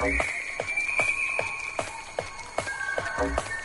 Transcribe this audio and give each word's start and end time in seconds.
Thank 0.00 0.22
you. 3.22 3.59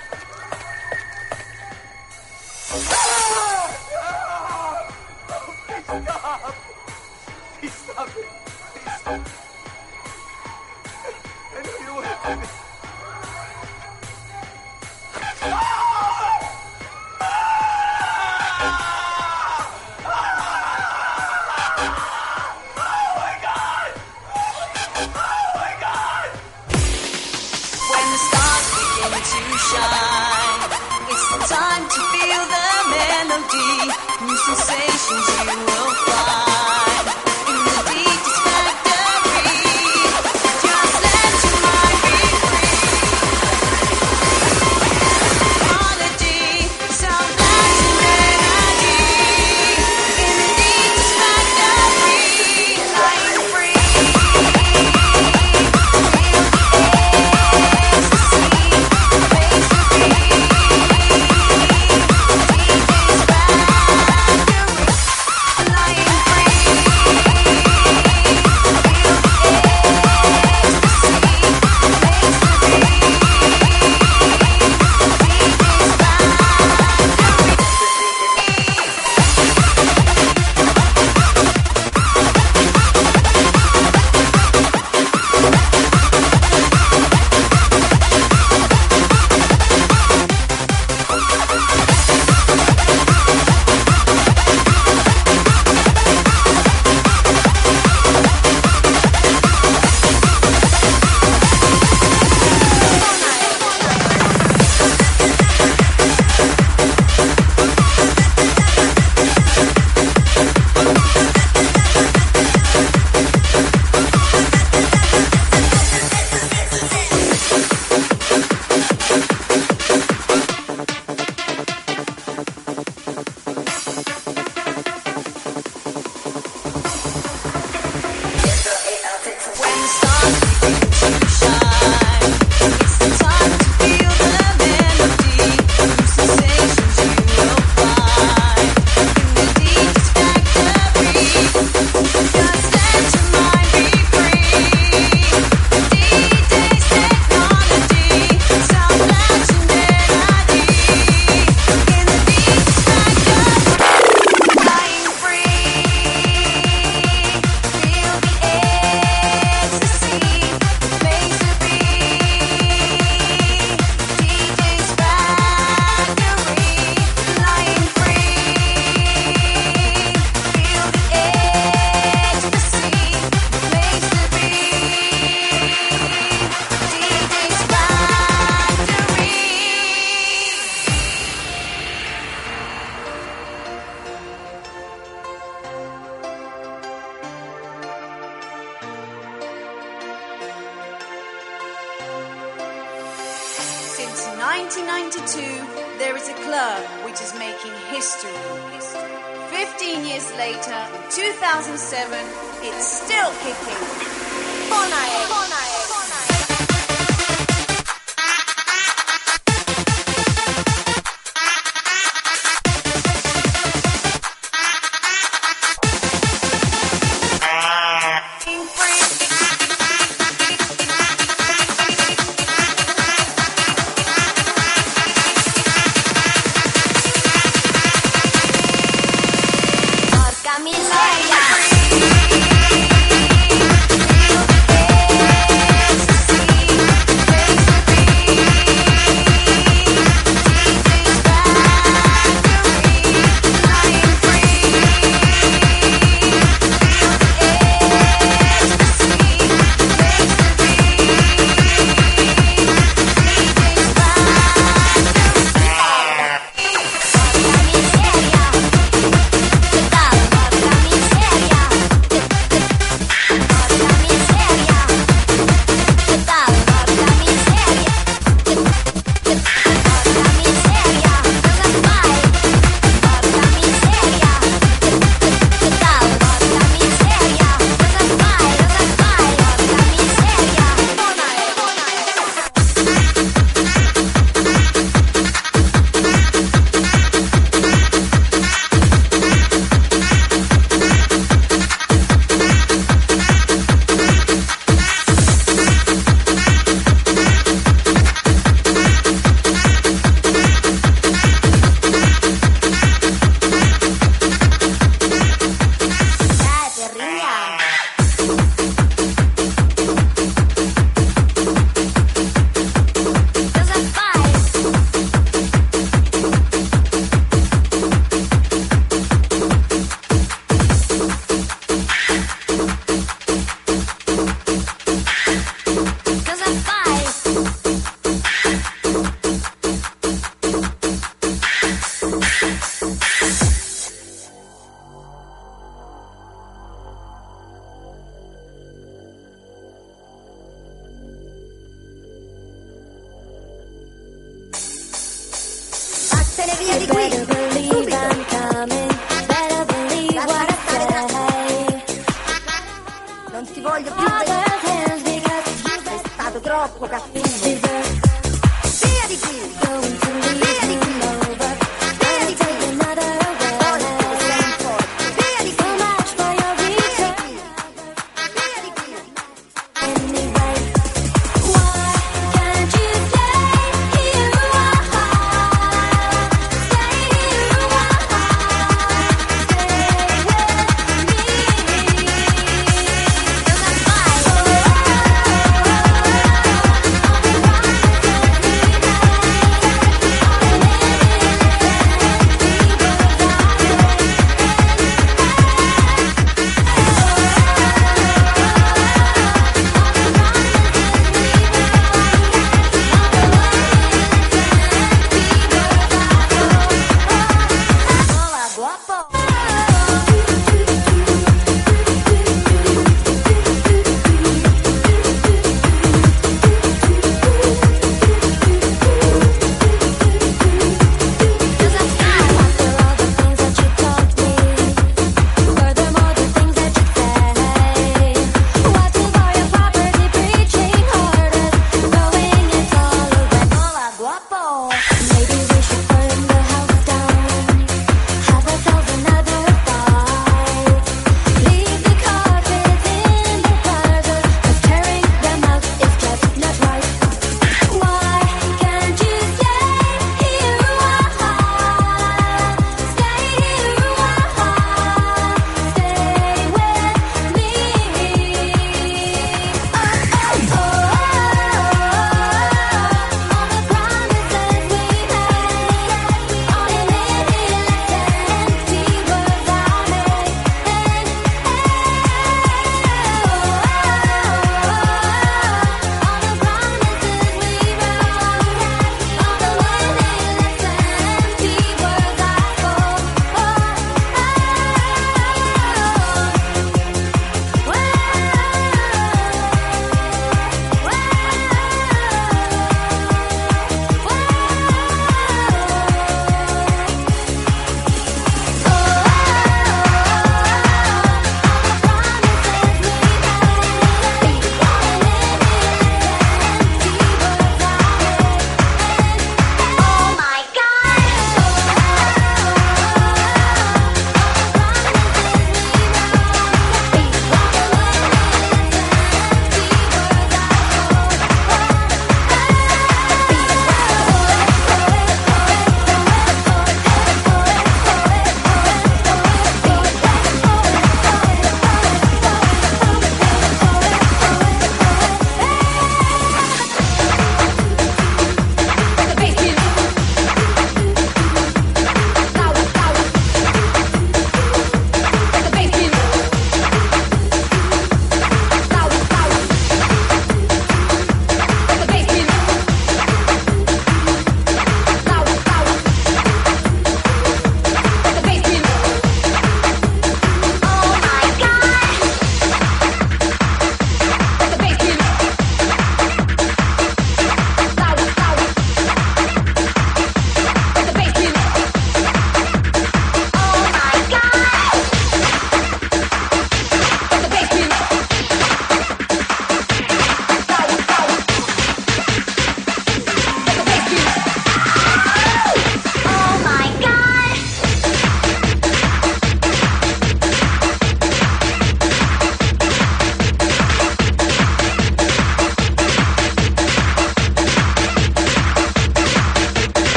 Via 346.66 346.78
di 346.80 347.35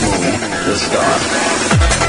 the 0.00 0.08
moon, 0.08 1.99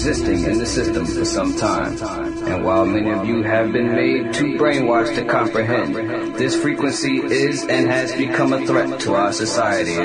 existing 0.00 0.44
in 0.44 0.56
the 0.56 0.64
system 0.64 1.04
for 1.04 1.26
some 1.26 1.54
time. 1.56 1.92
And 2.48 2.64
while 2.64 2.86
many 2.86 3.10
of 3.10 3.26
you 3.26 3.42
have 3.42 3.70
been 3.70 3.94
made 3.94 4.32
too 4.32 4.56
brainwashed 4.56 5.14
to 5.16 5.26
comprehend, 5.26 5.94
this 6.36 6.56
frequency 6.56 7.18
is 7.18 7.66
and 7.66 7.86
has 7.86 8.10
become 8.16 8.54
a 8.54 8.64
threat 8.66 8.98
to 9.00 9.14
our 9.14 9.30
society. 9.30 9.96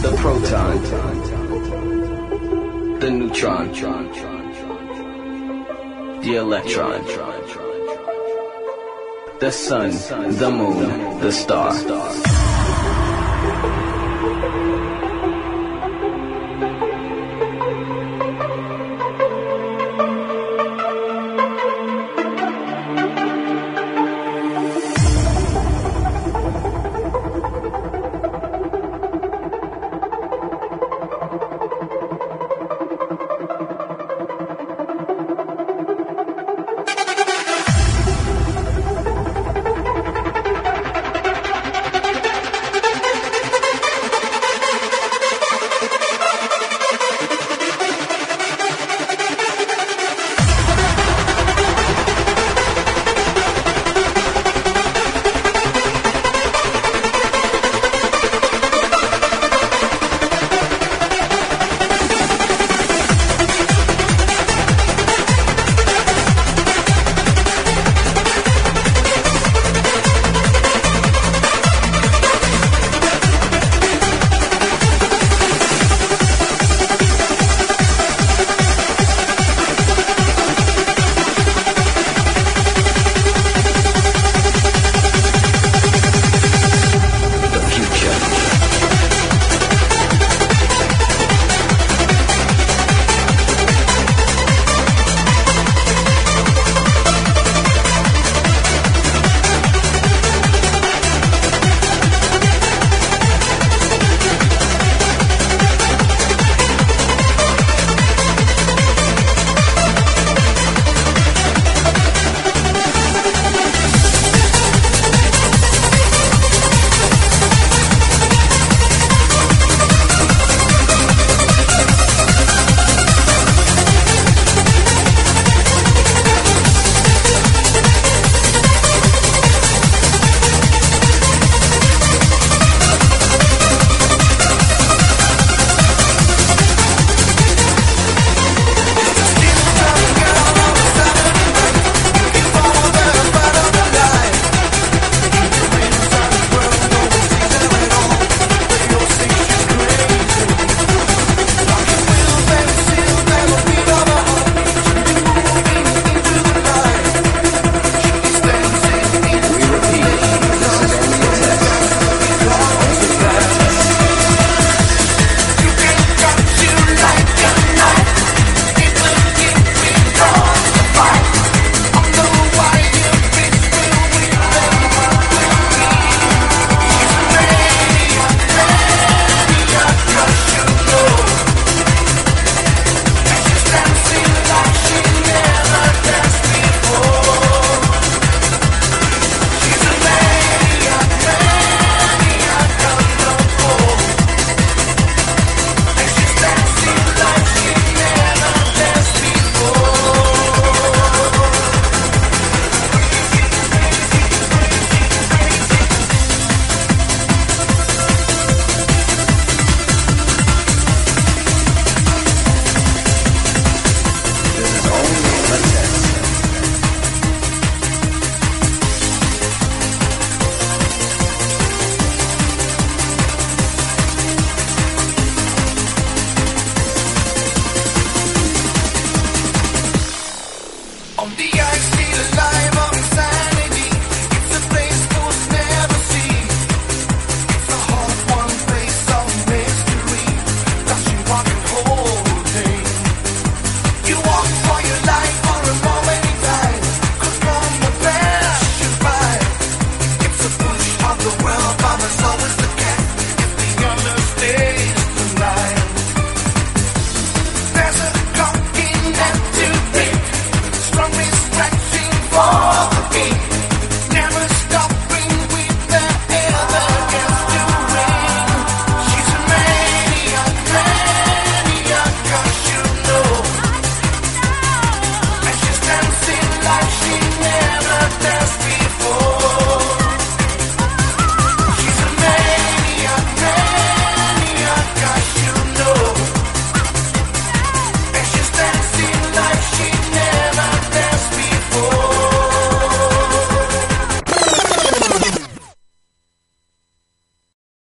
The 0.00 0.16
proton, 0.16 0.80
the 3.00 3.10
neutron, 3.10 3.68
the 6.22 6.36
electron, 6.36 7.04
the 9.40 9.52
sun, 9.52 9.90
the 10.38 10.50
moon, 10.50 11.20
the 11.20 11.32
star. 11.32 12.35